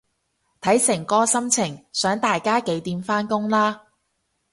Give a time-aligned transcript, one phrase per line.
[0.61, 3.89] 睇誠哥心情想大家幾點返工啦